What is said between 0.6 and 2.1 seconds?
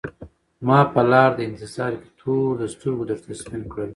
ما په لار د انتظار کي